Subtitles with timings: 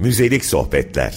[0.00, 1.14] Müzelik sohbetler.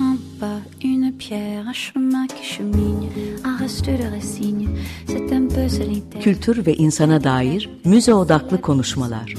[0.00, 3.08] Un pas, une pierre, un chemin qui chemine,
[3.44, 4.68] un reste de racine,
[5.06, 6.22] c'est un peu solitaire.
[6.22, 9.34] Kültür ve insana dair müze odaklı konuşmalar.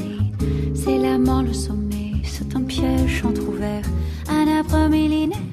[0.75, 3.85] C'est la mort, le sommet, c'est un piège entrouvert,
[4.29, 5.43] un arbre millénaire.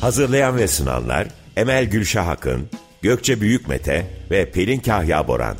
[0.00, 2.62] Hazırlayan ve sunanlar Emel Gülşah Akın,
[3.02, 5.56] Gökçe Büyükmete ve Pelin Kahya Boran.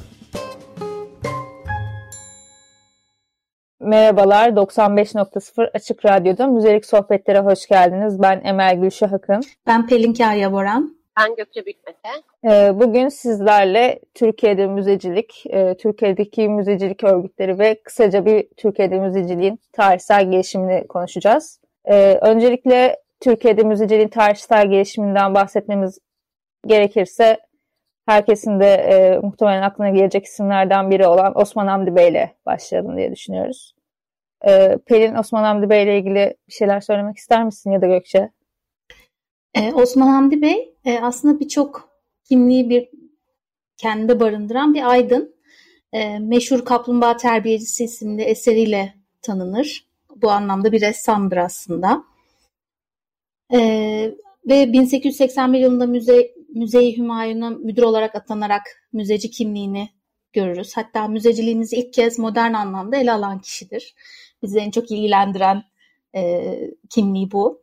[3.93, 8.23] Merhabalar, 95.0 Açık Radyo'da Müzelik Sohbetlere hoş geldiniz.
[8.23, 9.41] Ben Emel Gülşah Akın.
[9.67, 10.97] Ben Pelin Kaya Boran.
[11.19, 12.09] Ben Gökçe Bükmete.
[12.45, 20.31] Ee, bugün sizlerle Türkiye'de müzecilik, e, Türkiye'deki müzecilik örgütleri ve kısaca bir Türkiye'de müzeciliğin tarihsel
[20.31, 21.61] gelişimini konuşacağız.
[21.85, 25.99] Ee, öncelikle Türkiye'de müzeciliğin tarihsel gelişiminden bahsetmemiz
[26.67, 27.39] gerekirse
[28.07, 33.13] herkesin de e, muhtemelen aklına gelecek isimlerden biri olan Osman Hamdi Bey ile başlayalım diye
[33.13, 33.75] düşünüyoruz.
[34.49, 38.31] E, Pelin Osman Hamdi Bey ile ilgili bir şeyler söylemek ister misin ya da Gökçe?
[39.55, 41.89] Ee, Osman Hamdi Bey e, aslında birçok
[42.25, 42.89] kimliği bir
[43.77, 45.35] kendinde barındıran bir aydın.
[45.93, 49.87] E, meşhur Kaplumbağa Terbiyecisi isimli eseriyle tanınır.
[50.17, 52.05] Bu anlamda bir ressamdır aslında.
[53.53, 53.59] E,
[54.49, 59.89] ve 1881 yılında müze, Müze-i Hümayun'a müdür olarak atanarak müzeci kimliğini
[60.33, 60.77] görürüz.
[60.77, 63.95] Hatta müzeciliğimizi ilk kez modern anlamda ele alan kişidir.
[64.43, 65.63] Bizi en çok ilgilendiren
[66.15, 66.55] e,
[66.91, 67.63] kimliği bu.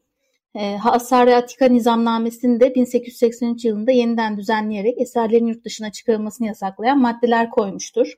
[0.56, 7.50] E, Hasar-ı Atika Nizamnamesi'ni de 1883 yılında yeniden düzenleyerek eserlerin yurt dışına çıkarılmasını yasaklayan maddeler
[7.50, 8.14] koymuştur.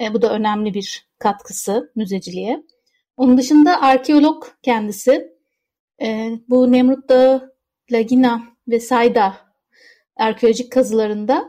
[0.00, 2.62] E, bu da önemli bir katkısı müzeciliğe.
[3.16, 5.32] Onun dışında arkeolog kendisi.
[6.02, 7.54] E, bu Nemrut Dağı,
[7.92, 9.34] Lagina ve Sayda
[10.16, 11.48] arkeolojik kazılarında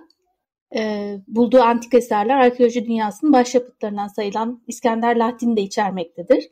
[0.76, 6.52] e, bulduğu antik eserler arkeoloji dünyasının başyapıtlarından sayılan İskender Latin'i de içermektedir.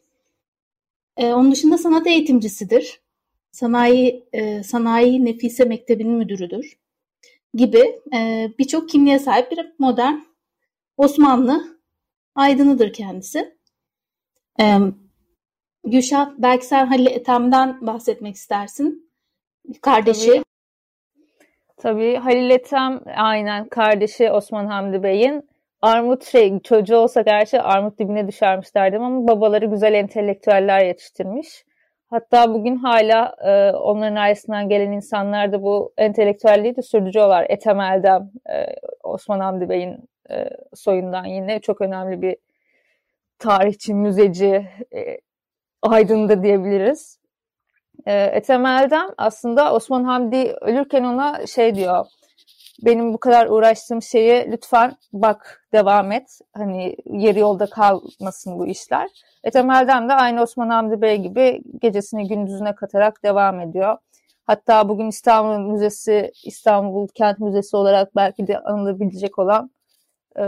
[1.17, 3.01] E, onun dışında sanat eğitimcisidir.
[3.51, 6.77] Sanayi e, Sanayi Nefise Mektebi'nin müdürüdür
[7.53, 10.15] gibi e, birçok kimliğe sahip bir modern
[10.97, 11.79] Osmanlı
[12.35, 13.57] aydınıdır kendisi.
[14.59, 14.77] E,
[15.83, 19.11] Gülşah belki sen Halil Ethem'den bahsetmek istersin.
[19.81, 20.46] Kardeşi.
[21.77, 22.15] Tabii.
[22.15, 25.49] Halil Ethem aynen kardeşi Osman Hamdi Bey'in
[25.81, 31.65] armut şey çocuğu olsa gerçi armut dibine düşermiş derdim ama babaları güzel entelektüeller yetiştirmiş.
[32.09, 37.45] Hatta bugün hala e, onların ailesinden gelen insanlar da bu entelektüelliği de sürdürüyorlar.
[37.49, 38.65] Ethem Eldem, e,
[39.03, 42.37] Osman Hamdi Bey'in e, soyundan yine çok önemli bir
[43.39, 45.17] tarihçi, müzeci, e,
[45.81, 47.16] aydın diyebiliriz.
[48.05, 52.05] E, Ethem Eldem aslında Osman Hamdi ölürken ona şey diyor,
[52.85, 56.39] benim bu kadar uğraştığım şeyi lütfen bak devam et.
[56.53, 59.09] Hani yeri yolda kalmasın bu işler.
[59.43, 63.97] Eldem de aynı Osman Hamdi Bey gibi gecesini gündüzüne katarak devam ediyor.
[64.45, 69.71] Hatta bugün İstanbul Müzesi, İstanbul Kent Müzesi olarak belki de anılabilecek olan
[70.39, 70.43] e,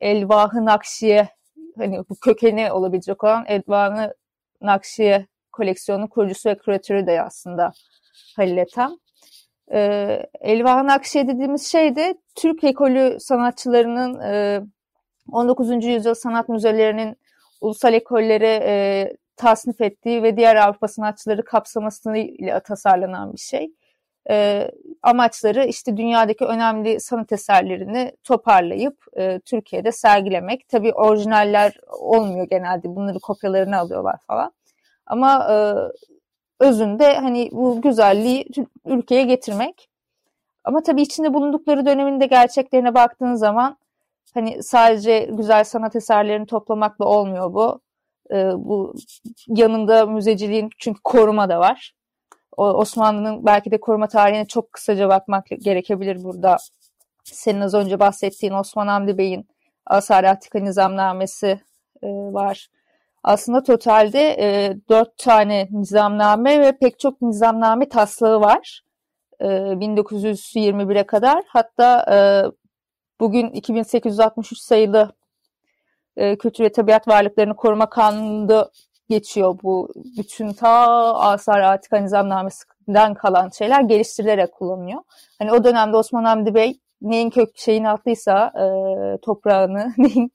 [0.00, 1.28] Elvahı Nakşiye,
[1.76, 4.14] hani bu kökeni olabilecek olan Elvahı
[4.60, 7.72] Nakşiye koleksiyonun kurucusu ve küratörü de aslında
[8.36, 8.90] Halil Ethem.
[9.72, 9.78] E,
[10.40, 14.60] Elvahı Nakşiye dediğimiz şey de Türk ekolü sanatçılarının e,
[15.32, 15.84] 19.
[15.84, 17.16] yüzyıl sanat müzelerinin
[17.60, 23.70] ulusal ekollere e, tasnif ettiği ve diğer Avrupa sanatçıları kapsamasıyla tasarlanan bir şey.
[24.30, 24.70] E,
[25.02, 30.68] amaçları işte dünyadaki önemli sanat eserlerini toparlayıp e, Türkiye'de sergilemek.
[30.68, 32.96] Tabii orijinaller olmuyor genelde.
[32.96, 34.52] Bunları kopyalarını alıyorlar falan.
[35.06, 35.56] Ama e,
[36.60, 38.46] özünde hani bu güzelliği
[38.84, 39.88] ülkeye getirmek.
[40.64, 43.78] Ama tabii içinde bulundukları dönemin de gerçeklerine baktığın zaman
[44.34, 47.80] hani sadece güzel sanat eserlerini toplamakla olmuyor bu.
[48.32, 48.94] Ee, bu
[49.48, 51.94] yanında müzeciliğin çünkü koruma da var.
[52.56, 56.56] O, Osmanlı'nın belki de koruma tarihine çok kısaca bakmak gerekebilir burada.
[57.24, 59.48] Senin az önce bahsettiğin Osman Hamdi Bey'in
[59.86, 61.60] Asar Atika Nizamnamesi
[62.02, 62.68] e, var.
[63.24, 68.82] Aslında totalde e, dört tane nizamname ve pek çok nizamname taslağı var.
[69.40, 71.44] E, 1921'e kadar.
[71.48, 72.16] Hatta e,
[73.20, 75.12] bugün 2863 sayılı
[76.16, 78.70] e, Kültür ve Tabiat Varlıklarını Koruma Kanunu'nda
[79.08, 79.88] geçiyor bu
[80.18, 80.68] bütün ta
[81.14, 85.00] Asar Atika Nizamnamesi'nden kalan şeyler geliştirilerek kullanılıyor.
[85.38, 88.66] Hani o dönemde Osman Hamdi Bey neyin kök şeyini attıysa e,
[89.20, 90.32] toprağını, neyin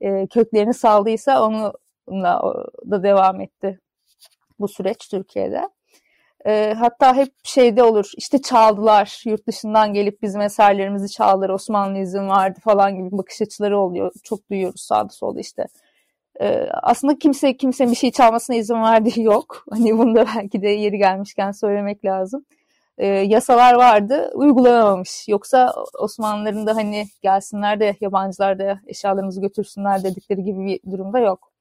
[0.00, 1.72] e, köklerini saldıysa onunla
[2.90, 3.80] da devam etti
[4.60, 5.68] bu süreç Türkiye'de.
[6.46, 12.28] E, hatta hep şeyde olur işte çaldılar yurt dışından gelip bizim eserlerimizi çaldılar Osmanlı izin
[12.28, 14.12] vardı falan gibi bakış açıları oluyor.
[14.24, 15.66] Çok duyuyoruz sağda solda işte.
[16.40, 19.64] E, aslında kimse kimse bir şey çalmasına izin verdiği yok.
[19.70, 22.44] Hani bunu da belki de yeri gelmişken söylemek lazım.
[22.98, 25.28] E, yasalar vardı uygulanamamış.
[25.28, 31.55] Yoksa Osmanlıların da hani gelsinler de yabancılar da eşyalarımızı götürsünler dedikleri gibi bir durumda yok.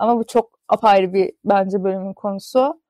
[0.00, 2.80] Ama bu çok apayrı bir bence bölümün konusu.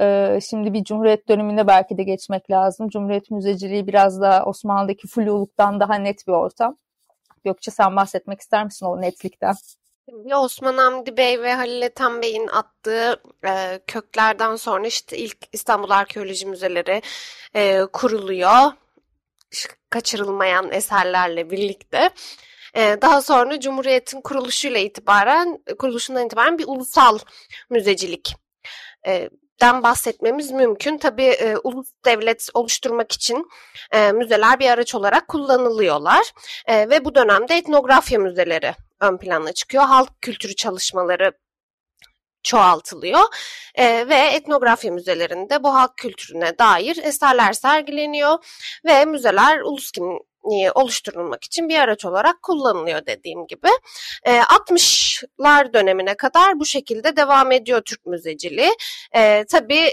[0.00, 2.88] Ee, şimdi bir Cumhuriyet döneminde belki de geçmek lazım.
[2.88, 6.76] Cumhuriyet müzeciliği biraz da Osmanlı'daki fluluktan daha net bir ortam.
[7.44, 9.54] Gökçe sen bahsetmek ister misin o netlikten?
[10.36, 16.46] Osman Hamdi Bey ve Halil Ethem Bey'in attığı e, köklerden sonra işte ilk İstanbul Arkeoloji
[16.46, 17.02] Müzeleri
[17.54, 18.72] e, kuruluyor.
[19.90, 22.10] Kaçırılmayan eserlerle birlikte.
[22.76, 27.18] E, daha sonra Cumhuriyet'in kuruluşuyla itibaren, kuruluşundan itibaren bir ulusal
[27.70, 28.36] müzecilik
[29.06, 29.30] e,
[29.60, 30.98] den bahsetmemiz mümkün.
[30.98, 33.46] Tabii e, ulus devlet oluşturmak için
[33.92, 36.32] e, müzeler bir araç olarak kullanılıyorlar
[36.66, 39.84] e, ve bu dönemde etnografya müzeleri ön plana çıkıyor.
[39.84, 41.32] Halk kültürü çalışmaları
[42.42, 43.20] çoğaltılıyor
[43.74, 48.38] e, ve etnografya müzelerinde bu halk kültürüne dair eserler sergileniyor
[48.84, 50.20] ve müzeler ulus kimliği
[50.74, 53.68] oluşturulmak için bir araç olarak kullanılıyor dediğim gibi.
[54.24, 58.72] E, 60'lar dönemine kadar bu şekilde devam ediyor Türk müzeciliği.
[59.12, 59.92] E, tabii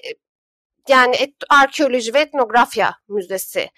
[0.88, 3.70] yani arkeoloji ve etnografya müzesi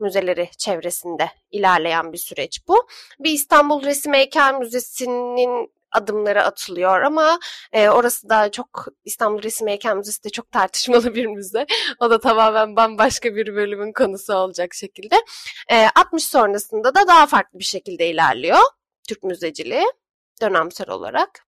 [0.00, 2.86] müzeleri çevresinde ilerleyen bir süreç bu.
[3.20, 7.38] Bir İstanbul Resim Heykel Müzesi'nin adımları atılıyor ama
[7.72, 11.66] e, orası da çok İstanbul Resim Heykel Müzesi de çok tartışmalı bir müze.
[12.00, 15.16] O da tamamen bambaşka bir bölümün konusu olacak şekilde.
[15.70, 18.58] E, 60 sonrasında da daha farklı bir şekilde ilerliyor
[19.08, 19.86] Türk müzeciliği
[20.42, 21.44] dönemsel olarak.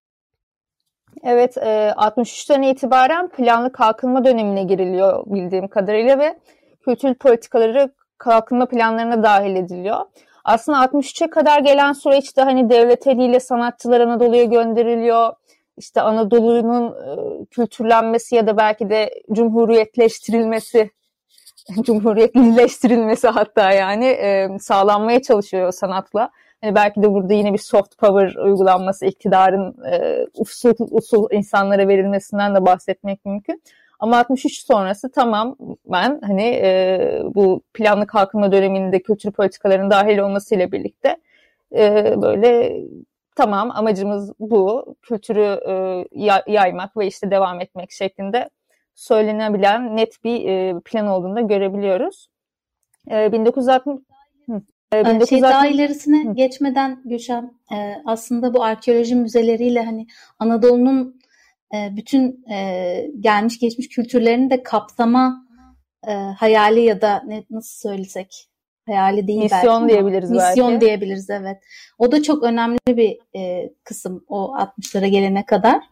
[1.25, 6.39] Evet, e, 63'ten itibaren planlı kalkınma dönemine giriliyor bildiğim kadarıyla ve
[6.85, 10.01] kültür politikaları kalkınma planlarına dahil ediliyor.
[10.47, 15.33] Aslında 63'e kadar gelen süreçte hani devlet eliyle sanatçılar Anadolu'ya gönderiliyor.
[15.77, 20.91] İşte Anadolu'nun e, kültürlenmesi ya da belki de cumhuriyetleştirilmesi,
[21.83, 26.31] cumhuriyetlileştirilmesi hatta yani e, sağlanmaya çalışıyor sanatla.
[26.63, 32.55] Yani belki de burada yine bir soft power uygulanması, iktidarın e, usul usul insanlara verilmesinden
[32.55, 33.63] de bahsetmek mümkün.
[34.01, 35.57] Ama 63 sonrası tamam
[35.87, 41.17] ben hani e, bu planlı kalkınma döneminde kültür politikalarının dahil olmasıyla birlikte
[41.77, 42.83] e, böyle
[43.37, 46.05] tamam amacımız bu kültürü e,
[46.53, 48.51] yaymak ve işte devam etmek şeklinde
[48.95, 52.29] söylenebilen net bir e, plan olduğunu da görebiliyoruz.
[53.11, 53.97] E, 1960
[54.47, 54.63] Hı.
[54.93, 55.29] E, 1960...
[55.29, 56.35] Şey daha ilerisine Hı.
[56.35, 60.07] geçmeden Gülşen e, aslında bu arkeoloji müzeleriyle hani
[60.39, 61.21] Anadolu'nun
[61.73, 65.47] bütün e, gelmiş geçmiş kültürlerini de kapsama
[66.09, 68.49] e, hayali ya da ne, nasıl söylesek
[68.87, 70.81] hayali değil misyon belki diyebiliriz misyon belki.
[70.81, 71.59] diyebiliriz evet.
[71.99, 75.83] O da çok önemli bir e, kısım o 60'lara gelene kadar.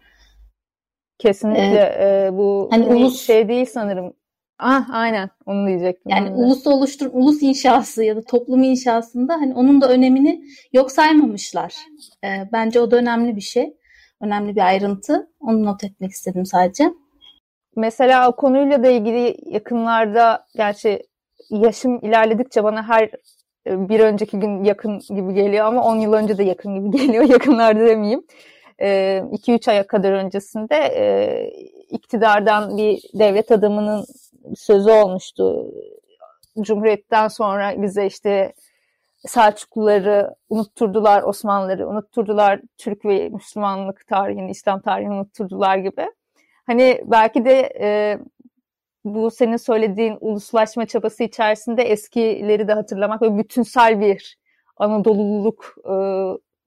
[1.19, 4.13] Kesinlikle ee, e, bu hani ulus şey değil sanırım.
[4.59, 6.11] Ah aynen onu diyecektim.
[6.11, 11.75] Yani ulus oluştur ulus inşası ya da toplum inşasında hani onun da önemini yok saymamışlar.
[12.25, 13.77] E, bence o da önemli bir şey
[14.25, 15.31] önemli bir ayrıntı.
[15.41, 16.93] Onu not etmek istedim sadece.
[17.77, 21.03] Mesela o konuyla da ilgili yakınlarda gerçi
[21.51, 23.11] yaşım ilerledikçe bana her
[23.67, 27.25] e, bir önceki gün yakın gibi geliyor ama 10 yıl önce de yakın gibi geliyor.
[27.25, 28.23] Yakınlarda demeyeyim.
[28.79, 31.05] 2-3 e, aya kadar öncesinde e,
[31.91, 34.05] iktidardan bir devlet adamının
[34.57, 35.73] sözü olmuştu.
[36.61, 38.53] Cumhuriyetten sonra bize işte
[39.27, 46.07] Selçukluları unutturdular, Osmanlıları unutturdular, Türk ve Müslümanlık tarihini, İslam tarihini unutturdular gibi.
[46.67, 48.19] Hani belki de e,
[49.05, 54.39] bu senin söylediğin uluslaşma çabası içerisinde eskileri de hatırlamak ve bütünsel bir
[54.77, 55.95] Anadolululuk e,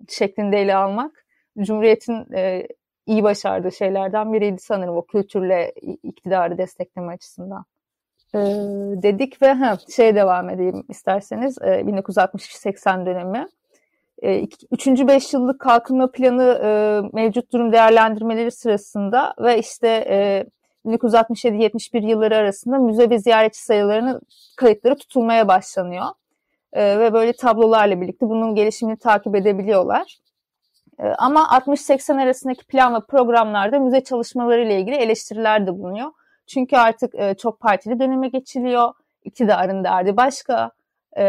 [0.10, 1.26] şeklinde ele almak
[1.60, 2.68] Cumhuriyet'in e,
[3.06, 5.74] iyi başardığı şeylerden biriydi sanırım o kültürle
[6.04, 7.66] iktidarı destekleme açısından
[8.36, 8.40] e,
[9.04, 13.48] dedik ve ha, şey devam edeyim isterseniz e, 1960-80 dönemi.
[14.24, 16.70] E, üçüncü beş yıllık kalkınma planı e,
[17.14, 20.46] mevcut durum değerlendirmeleri sırasında ve işte e,
[20.86, 24.22] 1967-71 yılları arasında müze ve ziyaretçi sayılarının
[24.58, 26.06] kayıtları tutulmaya başlanıyor.
[26.74, 30.18] E, ve böyle tablolarla birlikte bunun gelişimini takip edebiliyorlar.
[31.00, 36.12] E, ama 60-80 arasındaki plan ve programlarda müze çalışmaları ile ilgili eleştiriler de bulunuyor.
[36.48, 38.94] Çünkü artık e, çok partili döneme geçiliyor.
[39.24, 40.72] İktidarın derdi başka.
[41.18, 41.24] E,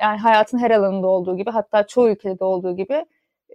[0.00, 3.04] yani hayatın her alanında olduğu gibi hatta çoğu ülkede de olduğu gibi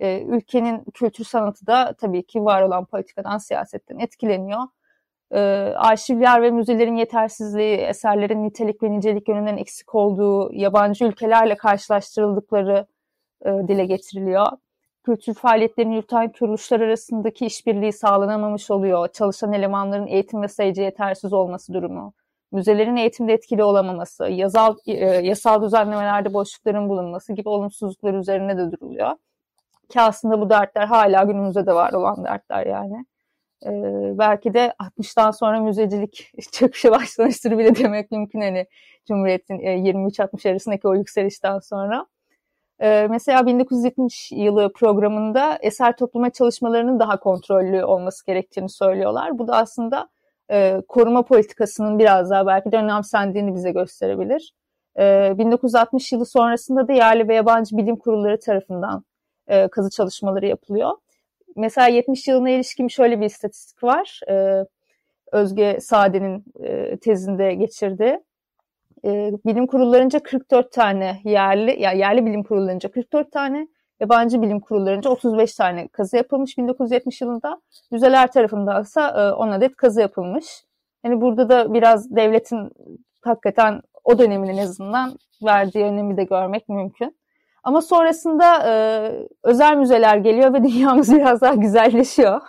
[0.02, 4.62] e, ülkenin kültür sanatı da tabii ki var olan politikadan, siyasetten etkileniyor.
[5.32, 5.40] e,
[5.76, 12.88] arşivler ve müzelerin yetersizliği, eserlerin nitelik ve nicelik yönünden eksik olduğu, yabancı ülkelerle karşılaştırıldıkları
[13.46, 14.48] e, dile getiriliyor.
[15.06, 19.08] Kültür faaliyetlerini yürüten kuruluşlar arasındaki işbirliği sağlanamamış oluyor.
[19.08, 22.14] Çalışan elemanların eğitim ve sayıcı yetersiz olması durumu.
[22.52, 29.12] Müzelerin eğitimde etkili olamaması, yasal, e, yasal düzenlemelerde boşlukların bulunması gibi olumsuzluklar üzerine de duruluyor.
[29.90, 33.06] Ki aslında bu dertler hala günümüzde de var olan dertler yani.
[33.66, 33.70] Ee,
[34.18, 38.68] belki de 60'tan sonra müzecilik çöküşe başlamıştır bile demek mümkün hani
[39.08, 42.06] Cumhuriyet'in e, 23-60 arasındaki o yükselişten sonra.
[42.82, 49.40] Ee, mesela 1970 yılı programında eser toplama çalışmalarının daha kontrollü olması gerektiğini söylüyorlar.
[49.40, 50.10] Bu da aslında
[50.52, 54.54] e, koruma politikasının biraz daha belki de önemsendiğini bize gösterebilir.
[55.00, 59.04] E, 1960 yılı sonrasında da yerli ve yabancı bilim kurulları tarafından
[59.48, 60.92] e, kazı çalışmaları yapılıyor.
[61.56, 64.20] Mesela 70 yılına ilişkin şöyle bir istatistik var.
[64.30, 64.66] E,
[65.32, 68.20] Özge Sade'nin e, tezinde geçirdi.
[69.06, 73.68] E, bilim kurullarınca 44 tane yerli, ya yani yerli bilim kurullarınca 44 tane,
[74.00, 77.62] yabancı bilim kurullarınca 35 tane kazı yapılmış 1970 yılında.
[77.92, 80.46] Müzeler tarafından ise 10 adet kazı yapılmış.
[81.04, 82.70] Yani burada da biraz devletin
[83.22, 87.18] hakikaten o dönemin en azından verdiği önemi de görmek mümkün.
[87.64, 88.74] Ama sonrasında e,
[89.44, 92.42] özel müzeler geliyor ve dünyamız biraz daha güzelleşiyor.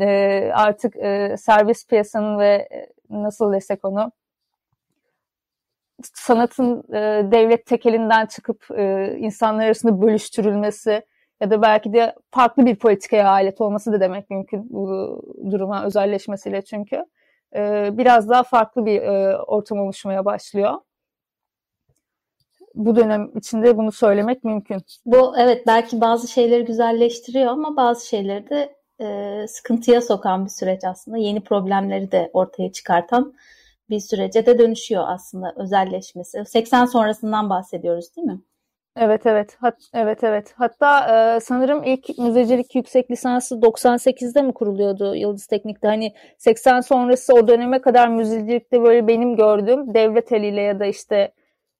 [0.00, 4.12] e, artık e, serbest piyasanın ve e, nasıl desek onu
[6.02, 11.02] sanatın e, devlet tekelinden çıkıp e, insanlar arasında bölüştürülmesi
[11.40, 16.62] ya da belki de farklı bir politikaya alet olması da demek mümkün bu duruma özelleşmesiyle
[16.62, 17.04] çünkü.
[17.56, 20.74] E, biraz daha farklı bir e, ortam oluşmaya başlıyor
[22.78, 24.82] bu dönem içinde bunu söylemek mümkün.
[25.06, 30.84] Bu evet belki bazı şeyleri güzelleştiriyor ama bazı şeyleri de e, sıkıntıya sokan bir süreç
[30.84, 31.18] aslında.
[31.18, 33.34] Yeni problemleri de ortaya çıkartan
[33.90, 36.44] bir sürece de dönüşüyor aslında özelleşmesi.
[36.44, 38.40] 80 sonrasından bahsediyoruz değil mi?
[38.96, 39.56] Evet evet.
[39.60, 40.54] Hat, evet evet.
[40.56, 41.00] Hatta
[41.36, 45.88] e, sanırım ilk müzecilik yüksek lisansı 98'de mi kuruluyordu Yıldız Teknik'te?
[45.88, 51.32] Hani 80 sonrası o döneme kadar müzecilikte böyle benim gördüğüm devlet eliyle ya da işte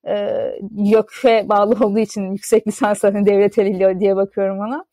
[0.08, 0.28] e,
[0.76, 4.84] YÖK'e bağlı olduğu için yüksek lisans hani devlet eliyle diye bakıyorum ona.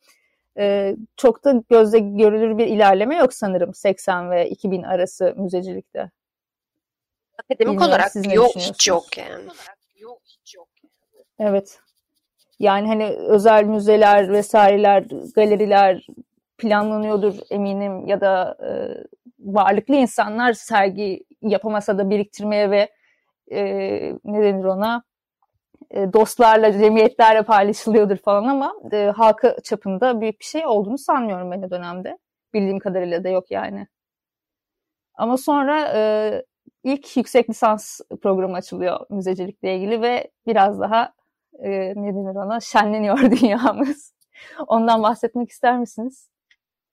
[0.57, 6.11] E, çok da gözle görülür bir ilerleme yok sanırım 80 ve 2000 arası müzecilikte.
[7.43, 9.45] Akademik Bilmiyorum, olarak yok hiç yok yani.
[9.97, 10.67] Yok hiç yok.
[11.39, 11.79] Evet.
[12.59, 16.07] Yani hani özel müzeler vesaireler, galeriler
[16.57, 18.69] planlanıyordur eminim ya da e,
[19.39, 22.89] varlıklı insanlar sergi yapamasa da biriktirmeye ve
[23.51, 23.61] e,
[24.23, 25.03] ne denir ona
[25.91, 31.61] e, dostlarla, cemiyetlerle paylaşılıyordur falan ama e, halka çapında büyük bir şey olduğunu sanmıyorum ben
[31.61, 32.17] o dönemde.
[32.53, 33.87] Bildiğim kadarıyla da yok yani.
[35.13, 36.43] Ama sonra e,
[36.85, 41.13] ilk yüksek lisans programı açılıyor müzecilikle ilgili ve biraz daha
[41.59, 44.13] e, ne denir ona şenleniyor dünyamız.
[44.67, 46.29] Ondan bahsetmek ister misiniz?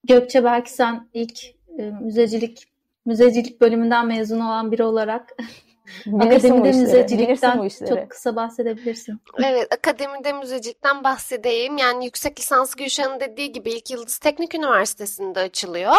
[0.04, 1.40] Gökçe belki sen ilk
[1.78, 2.72] e, müzecilik
[3.04, 5.36] müzecilik bölümünden mezun olan biri olarak
[6.20, 9.20] Akademide müzecilikten çok kısa bahsedebilirsin.
[9.44, 11.78] Evet, akademide müzecilikten bahsedeyim.
[11.78, 15.96] Yani yüksek lisans Gülşah'ın dediği gibi ilk Yıldız Teknik Üniversitesi'nde açılıyor.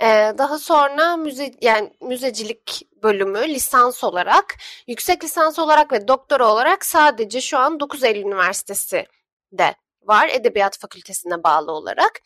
[0.00, 4.54] Ee, daha sonra müze yani müzecilik bölümü lisans olarak,
[4.86, 9.06] yüksek lisans olarak ve doktora olarak sadece şu an 9 Eylül Üniversitesi
[9.52, 9.74] de
[10.08, 12.20] var Edebiyat Fakültesine bağlı olarak.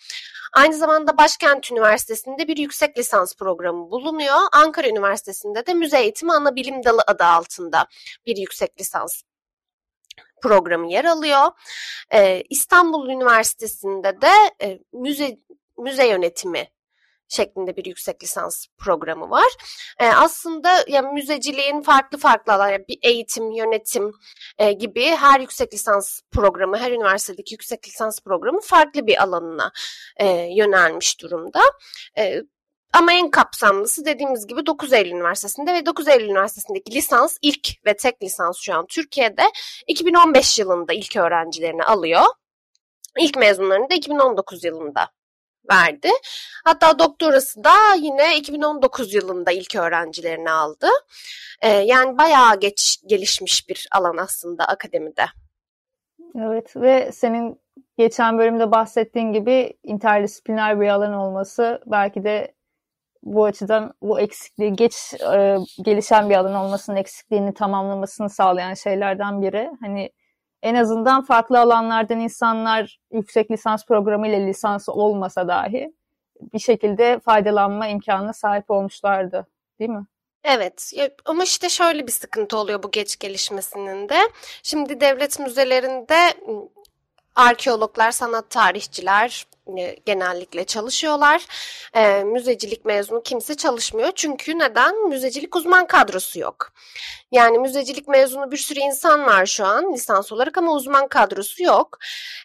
[0.53, 4.37] Aynı zamanda Başkent Üniversitesi'nde bir yüksek lisans programı bulunuyor.
[4.53, 7.87] Ankara Üniversitesi'nde de Müze Eğitimi Ana Bilim Dalı adı altında
[8.27, 9.23] bir yüksek lisans
[10.43, 11.51] programı yer alıyor.
[12.13, 14.31] Ee, İstanbul Üniversitesi'nde de
[14.63, 15.37] e, müze
[15.79, 16.69] müze yönetimi
[17.31, 19.49] şeklinde bir yüksek lisans programı var.
[19.99, 24.13] E, aslında yani müzeciliğin farklı farklı alan, yani bir eğitim, yönetim
[24.59, 29.73] e, gibi her yüksek lisans programı, her üniversitedeki yüksek lisans programı farklı bir alanına
[30.17, 31.61] e, yönelmiş durumda.
[32.19, 32.43] E,
[32.93, 37.97] ama en kapsamlısı dediğimiz gibi 9 Eylül Üniversitesi'nde ve 9 Eylül Üniversitesi'ndeki lisans ilk ve
[37.97, 39.43] tek lisans şu an Türkiye'de
[39.87, 42.27] 2015 yılında ilk öğrencilerini alıyor.
[43.19, 45.09] İlk mezunlarını da 2019 yılında
[45.71, 46.09] verdi.
[46.65, 50.87] Hatta doktorası da yine 2019 yılında ilk öğrencilerini aldı.
[51.62, 55.25] Ee, yani bayağı geç gelişmiş bir alan aslında akademide.
[56.39, 57.61] Evet ve senin
[57.99, 62.55] geçen bölümde bahsettiğin gibi interdisipliner bir alan olması belki de
[63.23, 69.71] bu açıdan bu eksikliği geç e, gelişen bir alan olmasının eksikliğini tamamlamasını sağlayan şeylerden biri.
[69.81, 70.11] Hani
[70.62, 75.93] en azından farklı alanlardan insanlar yüksek lisans programı ile lisans olmasa dahi
[76.52, 79.47] bir şekilde faydalanma imkanına sahip olmuşlardı.
[79.79, 80.07] Değil mi?
[80.45, 80.93] Evet
[81.25, 84.19] ama işte şöyle bir sıkıntı oluyor bu geç gelişmesinin de.
[84.62, 86.35] Şimdi devlet müzelerinde
[87.35, 89.47] arkeologlar, sanat tarihçiler,
[90.07, 91.47] genellikle çalışıyorlar.
[91.95, 94.12] E, müzecilik mezunu kimse çalışmıyor.
[94.15, 95.09] Çünkü neden?
[95.09, 96.73] Müzecilik uzman kadrosu yok.
[97.33, 101.99] Yani müzecilik mezunu bir sürü insan var şu an lisans olarak ama uzman kadrosu yok.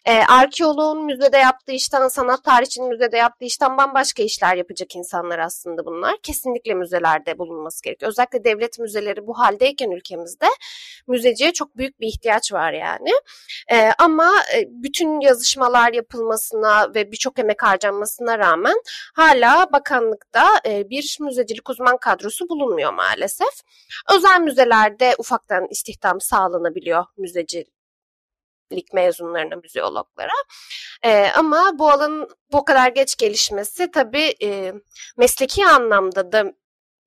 [0.04, 5.84] E, arkeoloğun müzede yaptığı işten, sanat tarihçinin müzede yaptığı işten bambaşka işler yapacak insanlar aslında
[5.84, 6.16] bunlar.
[6.22, 8.10] Kesinlikle müzelerde bulunması gerekiyor.
[8.10, 10.46] Özellikle devlet müzeleri bu haldeyken ülkemizde
[11.06, 13.10] müzeciye çok büyük bir ihtiyaç var yani.
[13.72, 18.76] E, ama e, bütün yazışmalar yapılmasına ve birçok emek harcanmasına rağmen
[19.14, 23.54] hala bakanlıkta e, bir müzecilik uzman kadrosu bulunmuyor maalesef.
[24.14, 27.72] Özel müzelerde ufaktan istihdam sağlanabiliyor müzecilik
[28.92, 30.32] mezunlarına, müzeologlara.
[31.02, 34.72] E, ama bu alanın bu kadar geç gelişmesi tabii e,
[35.16, 36.52] mesleki anlamda da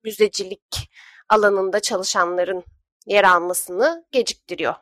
[0.04, 0.90] müzecilik
[1.28, 2.64] alanında çalışanların
[3.06, 4.74] yer almasını geciktiriyor.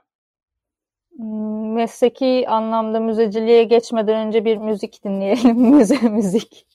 [1.78, 5.56] Mesleki anlamda müzeciliğe geçmeden önce bir müzik dinleyelim.
[5.76, 6.66] Müze müzik.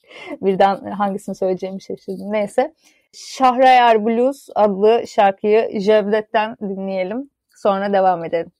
[0.42, 2.32] Birden hangisini söyleyeceğimi şaşırdım.
[2.32, 2.74] Neyse.
[3.14, 7.30] Şahrayar Blues adlı şarkıyı Jevdet'ten dinleyelim.
[7.56, 8.52] Sonra devam edelim.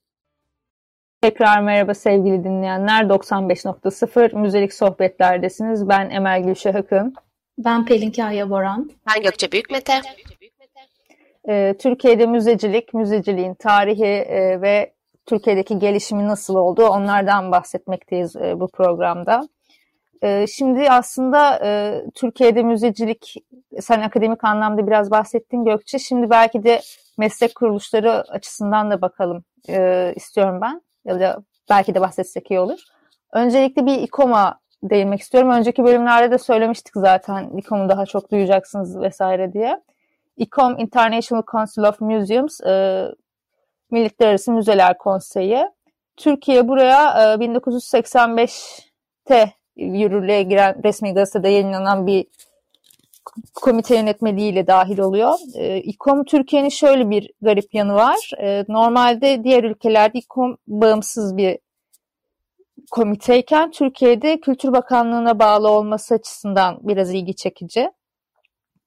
[1.22, 3.04] Tekrar merhaba sevgili dinleyenler.
[3.04, 5.88] 95.0 Müzelik Sohbetlerdesiniz.
[5.88, 7.14] Ben Emel Gülşah Akın.
[7.58, 8.90] Ben Pelin Kaya Boran.
[9.08, 9.92] Ben Gökçe Büyükmete.
[11.48, 14.93] Ee, Türkiye'de müzecilik, müzeciliğin tarihi e, ve
[15.26, 19.48] Türkiye'deki gelişimi nasıl oldu onlardan bahsetmekteyiz e, bu programda.
[20.22, 23.34] E, şimdi aslında e, Türkiye'de müzecilik,
[23.80, 25.98] sen akademik anlamda biraz bahsettin Gökçe.
[25.98, 26.80] Şimdi belki de
[27.18, 30.82] meslek kuruluşları açısından da bakalım e, istiyorum ben.
[31.04, 32.78] Ya da belki de bahsetsek iyi olur.
[33.32, 35.50] Öncelikle bir İKOM'a değinmek istiyorum.
[35.50, 39.80] Önceki bölümlerde de söylemiştik zaten İKOM'u daha çok duyacaksınız vesaire diye.
[40.36, 43.04] İKOM International Council of Museums e,
[43.94, 45.64] Milletler Arası Müzeler Konseyi.
[46.16, 52.26] Türkiye buraya 1985'te e, yürürlüğe giren resmi gazetede yayınlanan bir
[53.54, 55.34] komite yönetmeliğiyle dahil oluyor.
[55.54, 58.30] E, İKOM Türkiye'nin şöyle bir garip yanı var.
[58.38, 61.58] E, normalde diğer ülkelerde İKOM bağımsız bir
[62.90, 67.90] komiteyken Türkiye'de Kültür Bakanlığı'na bağlı olması açısından biraz ilgi çekici.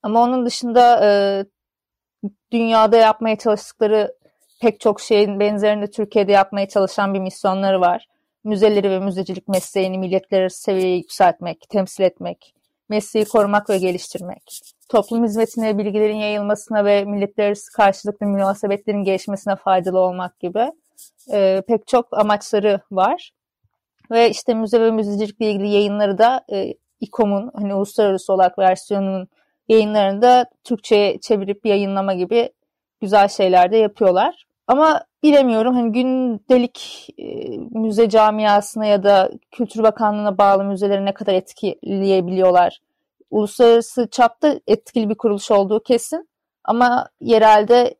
[0.03, 0.99] Ama onun dışında
[2.51, 4.16] dünyada yapmaya çalıştıkları
[4.61, 8.07] pek çok şeyin benzerini Türkiye'de yapmaya çalışan bir misyonları var.
[8.43, 12.53] Müzeleri ve müzecilik mesleğini milletler seviyeye yükseltmek, temsil etmek,
[12.89, 19.99] mesleği korumak ve geliştirmek, toplum hizmetine, bilgilerin yayılmasına ve milletler arası karşılıklı münasebetlerin gelişmesine faydalı
[19.99, 20.71] olmak gibi
[21.33, 23.31] e, pek çok amaçları var.
[24.11, 29.27] Ve işte müze ve müzecilikle ilgili yayınları da e, İKOM'un hani uluslararası olarak versiyonunun
[29.67, 32.49] yayınlarını da Türkçe'ye çevirip yayınlama gibi
[33.01, 34.45] güzel şeyler de yapıyorlar.
[34.67, 41.33] Ama bilemiyorum hani gündelik e, müze camiasına ya da Kültür Bakanlığı'na bağlı müzeleri ne kadar
[41.33, 42.79] etkileyebiliyorlar.
[43.31, 46.29] Uluslararası çapta etkili bir kuruluş olduğu kesin
[46.63, 47.95] ama yerelde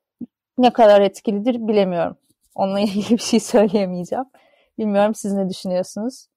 [0.57, 2.17] ne kadar etkilidir bilemiyorum.
[2.55, 4.25] Onunla ilgili bir şey söyleyemeyeceğim.
[4.77, 6.27] Bilmiyorum siz ne düşünüyorsunuz?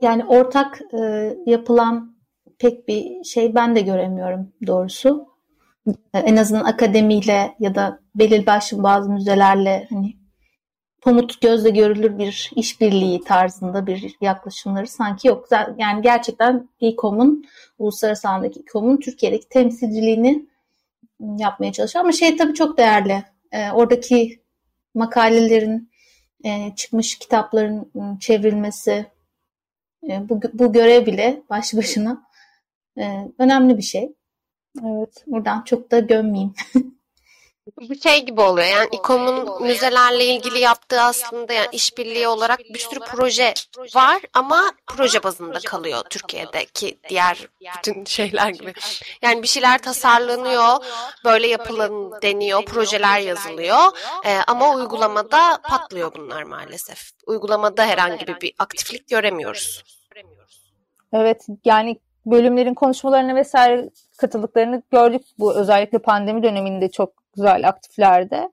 [0.00, 2.16] Yani ortak e, yapılan
[2.58, 5.31] pek bir şey ben de göremiyorum doğrusu.
[6.14, 10.16] En azından akademiyle ya da belirli başlı bazı müzelerle hani
[11.00, 15.48] pamut gözle görülür bir işbirliği tarzında bir yaklaşımları sanki yok.
[15.78, 17.44] Yani gerçekten İKOM'un
[17.78, 20.46] uluslararası alandaki İKOM'un Türkiye'deki temsilciliğini
[21.38, 22.04] yapmaya çalışıyor.
[22.04, 23.24] Ama şey tabii çok değerli.
[23.52, 24.42] E, oradaki
[24.94, 25.90] makalelerin
[26.44, 29.06] e, çıkmış kitapların ıı, çevrilmesi
[30.08, 32.22] e, bu, bu görev bile baş başına
[32.98, 34.12] e, önemli bir şey.
[34.80, 35.24] Evet.
[35.26, 36.54] Buradan çok da gömmeyeyim.
[37.80, 43.00] Bu şey gibi oluyor yani İKOM'un müzelerle ilgili yaptığı aslında yani işbirliği olarak bir sürü
[43.00, 43.54] proje
[43.94, 48.72] var ama proje bazında kalıyor Türkiye'deki diğer bütün şeyler gibi.
[49.22, 50.84] Yani bir şeyler tasarlanıyor,
[51.24, 53.78] böyle yapılan deniyor, projeler yazılıyor
[54.24, 57.10] ee, ama uygulamada patlıyor bunlar maalesef.
[57.26, 59.84] Uygulamada herhangi bir aktiflik göremiyoruz.
[61.12, 68.50] Evet yani bölümlerin konuşmalarına vesaire katıldıklarını gördük bu özellikle pandemi döneminde çok güzel aktiflerde.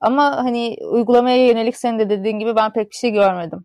[0.00, 3.64] Ama hani uygulamaya yönelik senin de dediğin gibi ben pek bir şey görmedim.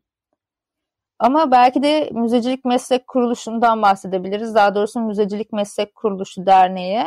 [1.20, 4.56] Ama belki de Müzecilik Meslek Kuruluşu'ndan bahsedebiliriz.
[4.56, 7.04] Daha doğrusu Müzecilik Meslek Kuruluşu Derneği.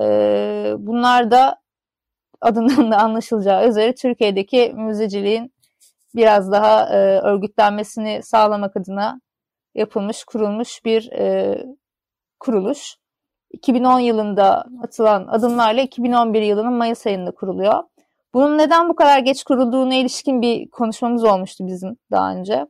[0.00, 1.60] Ee, bunlar da
[2.40, 5.52] adından da anlaşılacağı üzere Türkiye'deki müzeciliğin
[6.14, 9.20] biraz daha e, örgütlenmesini sağlamak adına
[9.78, 11.58] yapılmış, kurulmuş bir e,
[12.40, 12.96] kuruluş.
[13.50, 17.84] 2010 yılında atılan adımlarla 2011 yılının Mayıs ayında kuruluyor.
[18.34, 22.66] Bunun neden bu kadar geç kurulduğuna ilişkin bir konuşmamız olmuştu bizim daha önce.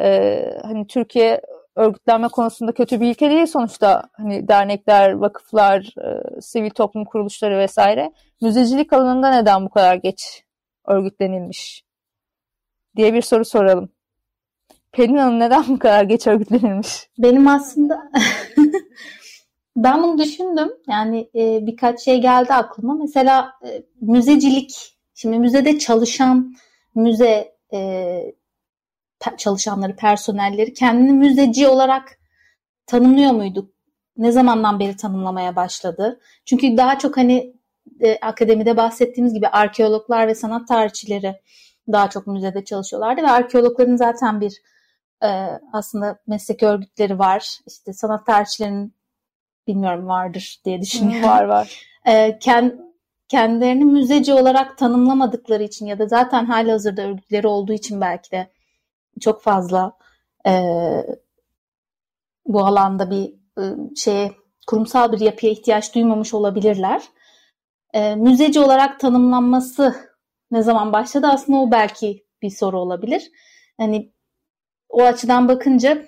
[0.00, 1.40] Ee, hani Türkiye
[1.76, 4.02] örgütlenme konusunda kötü bir ülke değil sonuçta.
[4.12, 8.12] Hani dernekler, vakıflar, e, sivil toplum kuruluşları vesaire.
[8.42, 10.44] Müzecilik alanında neden bu kadar geç
[10.86, 11.82] örgütlenilmiş
[12.96, 13.88] diye bir soru soralım.
[14.92, 17.08] Pelin Hanım neden bu kadar geç örgütlenilmiş?
[17.18, 18.10] Benim aslında
[19.76, 20.68] ben bunu düşündüm.
[20.88, 22.94] Yani e, birkaç şey geldi aklıma.
[22.94, 24.96] Mesela e, müzecilik.
[25.14, 26.54] Şimdi müzede çalışan
[26.94, 28.20] müze e,
[29.38, 32.18] çalışanları, personelleri kendini müzeci olarak
[32.86, 33.72] tanımlıyor muydu?
[34.16, 36.20] Ne zamandan beri tanımlamaya başladı?
[36.44, 37.54] Çünkü daha çok hani
[38.00, 41.40] e, akademide bahsettiğimiz gibi arkeologlar ve sanat tarihçileri
[41.92, 44.62] daha çok müzede çalışıyorlardı ve arkeologların zaten bir
[45.22, 47.58] e, aslında meslek örgütleri var.
[47.66, 48.94] İşte sanat tarihçilerinin
[49.66, 51.28] bilmiyorum vardır diye düşünüyorum.
[51.28, 51.86] Var var.
[52.06, 52.72] E, kend,
[53.28, 58.50] kendilerini müzeci olarak tanımlamadıkları için ya da zaten hali hazırda örgütleri olduğu için belki de
[59.20, 59.92] çok fazla
[60.46, 60.52] e,
[62.46, 63.64] bu alanda bir e,
[63.96, 64.32] şeye
[64.66, 67.02] kurumsal bir yapıya ihtiyaç duymamış olabilirler.
[67.94, 69.94] E, müzeci olarak tanımlanması
[70.50, 73.30] ne zaman başladı aslında o belki bir soru olabilir.
[73.78, 74.12] Hani
[74.90, 76.02] o açıdan bakınca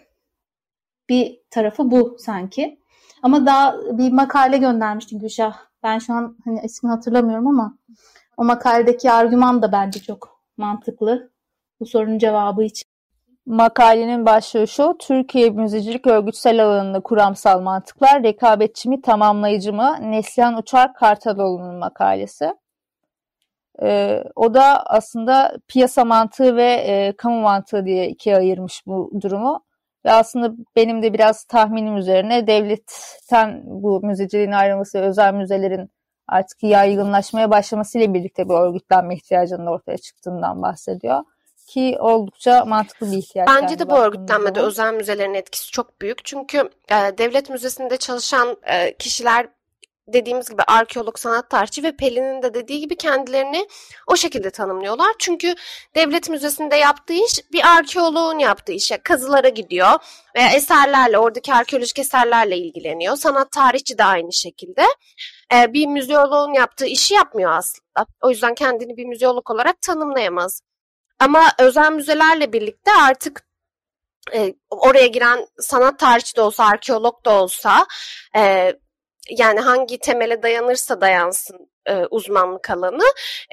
[1.09, 2.79] bir tarafı bu sanki.
[3.23, 5.57] Ama daha bir makale göndermiştin Gülşah.
[5.83, 7.79] Ben şu an hani ismini hatırlamıyorum ama
[8.37, 11.33] o makaledeki argüman da bence çok mantıklı.
[11.81, 12.93] Bu sorunun cevabı için.
[13.47, 19.97] Makalenin başlığı şu, Türkiye müzecilik örgütsel alanında kuramsal mantıklar, rekabetçi mi, tamamlayıcı mı?
[20.01, 22.55] Neslihan Uçar Kartaloğlu'nun makalesi.
[23.83, 29.65] Ee, o da aslında piyasa mantığı ve e, kamu mantığı diye ikiye ayırmış bu durumu.
[30.05, 35.91] Ve aslında benim de biraz tahminim üzerine devletten bu müzeciliğin ayrılması ve özel müzelerin
[36.29, 41.25] artık yaygınlaşmaya başlamasıyla birlikte bir örgütlenme ihtiyacının ortaya çıktığından bahsediyor
[41.67, 43.49] ki oldukça mantıklı bir ihtiyaç.
[43.49, 46.25] Bence de bu örgütlenmede özel müzelerin etkisi çok büyük.
[46.25, 46.59] Çünkü
[46.89, 49.49] e, devlet müzesinde çalışan e, kişiler
[50.09, 53.69] dediğimiz gibi arkeolog, sanat tarihçi ve Pelin'in de dediği gibi kendilerini
[54.07, 55.15] o şekilde tanımlıyorlar.
[55.19, 55.55] Çünkü
[55.95, 59.91] devlet müzesinde yaptığı iş bir arkeoloğun yaptığı işe kazılara gidiyor
[60.37, 63.17] veya eserlerle, oradaki arkeolojik eserlerle ilgileniyor.
[63.17, 64.83] Sanat tarihçi de aynı şekilde.
[65.55, 68.07] Ee, bir müzeoloğun yaptığı işi yapmıyor aslında.
[68.23, 70.63] O yüzden kendini bir müzeolog olarak tanımlayamaz.
[71.19, 73.47] Ama özel müzelerle birlikte artık
[74.35, 77.87] e, oraya giren sanat tarihçi de olsa, arkeolog da olsa
[78.37, 78.73] e,
[79.31, 83.05] yani hangi temele dayanırsa dayansın e, uzmanlık alanı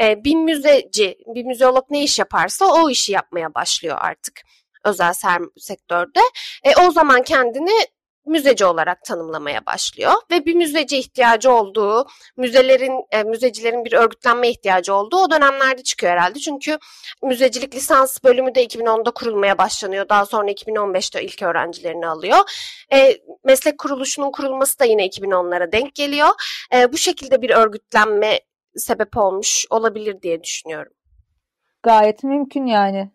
[0.02, 4.42] e, bir müzeci, bir müzeolog ne iş yaparsa o işi yapmaya başlıyor artık
[4.86, 5.14] özel
[5.58, 6.20] sektörde.
[6.64, 7.86] E, o zaman kendini
[8.30, 14.94] müzeci olarak tanımlamaya başlıyor ve bir müzeci ihtiyacı olduğu, müzelerin, e, müzecilerin bir örgütlenme ihtiyacı
[14.94, 16.40] olduğu o dönemlerde çıkıyor herhalde.
[16.40, 16.78] Çünkü
[17.24, 20.10] müzecilik lisans bölümü de 2010'da kurulmaya başlanıyor.
[20.10, 22.38] Daha sonra 2015'te ilk öğrencilerini alıyor.
[22.94, 26.30] E, meslek kuruluşunun kurulması da yine 2010'lara denk geliyor.
[26.74, 28.40] E, bu şekilde bir örgütlenme
[28.76, 30.94] sebep olmuş olabilir diye düşünüyorum.
[31.84, 33.12] Gayet mümkün yani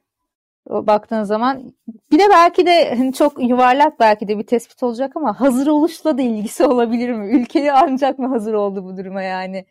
[0.68, 1.74] baktığın zaman
[2.12, 6.18] bir de belki de hani çok yuvarlak belki de bir tespit olacak ama hazır oluşla
[6.18, 7.36] da ilgisi olabilir mi?
[7.36, 9.66] Ülkeyi ancak mı hazır oldu bu duruma yani?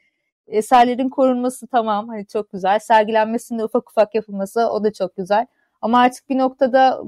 [0.47, 2.79] Eserlerin korunması tamam hani çok güzel.
[2.79, 5.47] Sergilenmesinde ufak ufak yapılması o da çok güzel.
[5.81, 7.01] Ama artık bir noktada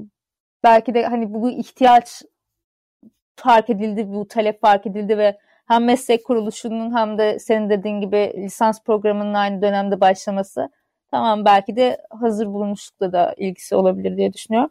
[0.64, 2.22] belki de hani bu ihtiyaç
[3.36, 8.32] fark edildi, bu talep fark edildi ve hem meslek kuruluşunun hem de senin dediğin gibi
[8.36, 10.70] lisans programının aynı dönemde başlaması
[11.10, 14.70] Tamam belki de hazır bulunmuşlukla da ilgisi olabilir diye düşünüyorum.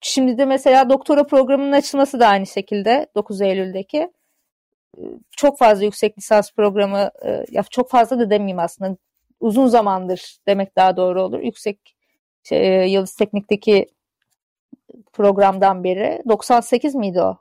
[0.00, 4.12] Şimdi de mesela doktora programının açılması da aynı şekilde 9 Eylül'deki.
[4.98, 8.96] Ee, çok fazla yüksek lisans programı, e, ya çok fazla da demeyeyim aslında.
[9.40, 11.40] Uzun zamandır demek daha doğru olur.
[11.40, 11.96] Yüksek
[12.42, 13.86] şey, Yıldız Teknik'teki
[15.12, 16.22] programdan beri.
[16.28, 17.38] 98 miydi o?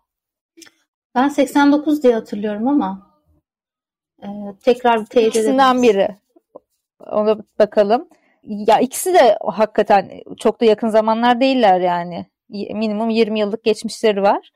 [1.15, 3.07] Ben 89 diye hatırlıyorum ama
[4.23, 4.27] e,
[4.63, 6.17] tekrar bir teyit İkisinden biri.
[6.99, 8.09] Ona bakalım.
[8.43, 12.25] Ya ikisi de hakikaten çok da yakın zamanlar değiller yani.
[12.49, 14.51] Minimum 20 yıllık geçmişleri var.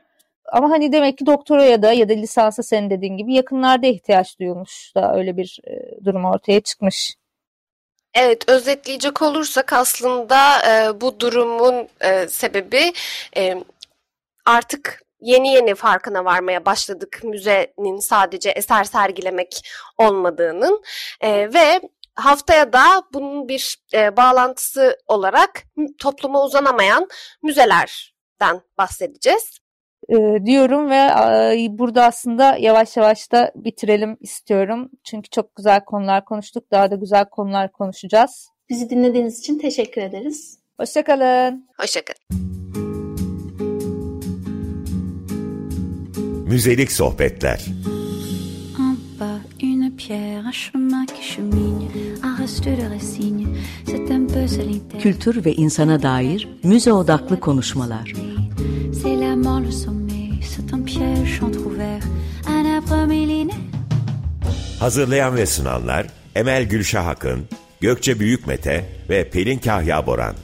[0.52, 4.96] Ama hani demek ki doktoraya da ya da lisansa senin dediğin gibi yakınlarda ihtiyaç duyulmuş
[4.96, 7.16] da öyle bir e, durum ortaya çıkmış.
[8.14, 12.94] Evet, özetleyecek olursak aslında e, bu durumun e, sebebi
[13.38, 13.64] e,
[14.46, 20.84] artık yeni yeni farkına varmaya başladık müzenin sadece eser sergilemek olmadığının
[21.22, 21.82] e, ve
[22.16, 25.64] haftaya da bunun bir e, bağlantısı olarak
[26.00, 27.08] topluma uzanamayan
[27.44, 29.60] müzeler den bahsedeceğiz.
[30.10, 34.90] E, diyorum ve e, burada aslında yavaş yavaş da bitirelim istiyorum.
[35.04, 36.72] Çünkü çok güzel konular konuştuk.
[36.72, 38.48] Daha da güzel konular konuşacağız.
[38.70, 40.60] Bizi dinlediğiniz için teşekkür ederiz.
[40.80, 41.68] Hoşçakalın.
[41.78, 42.52] Hoşçakalın.
[46.48, 47.66] Müzelik sohbetler.
[48.80, 51.81] En bas, une pierre, un chemin qui chemine,
[55.00, 58.14] Kültür ve insana dair müze odaklı konuşmalar.
[64.80, 67.40] Hazırlayan ve sunanlar Emel Gülşah Akın,
[67.82, 70.36] Gökçe Büyükmete ve Pelin Kahya Boran.